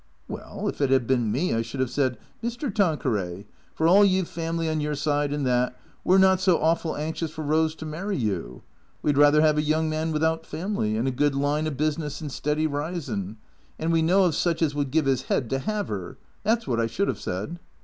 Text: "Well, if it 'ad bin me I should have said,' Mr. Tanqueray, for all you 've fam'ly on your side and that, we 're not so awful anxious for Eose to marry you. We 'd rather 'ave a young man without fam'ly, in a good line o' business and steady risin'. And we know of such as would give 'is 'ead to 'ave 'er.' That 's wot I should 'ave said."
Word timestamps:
"Well, 0.27 0.67
if 0.67 0.81
it 0.81 0.91
'ad 0.91 1.05
bin 1.05 1.31
me 1.31 1.53
I 1.53 1.61
should 1.61 1.79
have 1.79 1.91
said,' 1.91 2.17
Mr. 2.43 2.73
Tanqueray, 2.73 3.45
for 3.75 3.87
all 3.87 4.03
you 4.03 4.23
've 4.23 4.27
fam'ly 4.27 4.67
on 4.67 4.81
your 4.81 4.95
side 4.95 5.31
and 5.31 5.45
that, 5.45 5.79
we 6.03 6.15
're 6.15 6.17
not 6.17 6.41
so 6.41 6.59
awful 6.59 6.95
anxious 6.97 7.29
for 7.29 7.43
Eose 7.43 7.75
to 7.77 7.85
marry 7.85 8.17
you. 8.17 8.63
We 9.03 9.13
'd 9.13 9.17
rather 9.19 9.43
'ave 9.43 9.61
a 9.61 9.63
young 9.63 9.91
man 9.91 10.11
without 10.11 10.43
fam'ly, 10.43 10.95
in 10.95 11.05
a 11.05 11.11
good 11.11 11.35
line 11.35 11.67
o' 11.67 11.69
business 11.69 12.19
and 12.19 12.31
steady 12.31 12.65
risin'. 12.65 13.37
And 13.77 13.91
we 13.91 14.01
know 14.01 14.23
of 14.23 14.33
such 14.33 14.63
as 14.63 14.73
would 14.73 14.89
give 14.89 15.07
'is 15.07 15.25
'ead 15.29 15.51
to 15.51 15.71
'ave 15.71 15.93
'er.' 15.93 16.17
That 16.41 16.63
's 16.63 16.67
wot 16.67 16.79
I 16.79 16.87
should 16.87 17.07
'ave 17.07 17.19
said." 17.19 17.59